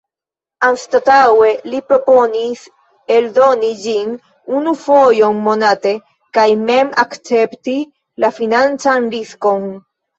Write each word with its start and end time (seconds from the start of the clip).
Anstataŭe 0.67 1.49
li 1.73 1.81
proponis 1.91 2.63
eldoni 3.19 3.71
ĝin 3.85 4.17
unu 4.61 4.75
fojon 4.87 5.41
monate, 5.51 5.95
kaj 6.39 6.51
mem 6.67 6.93
akcepti 7.07 7.81
la 8.27 8.37
financan 8.43 9.13
riskon. 9.19 9.75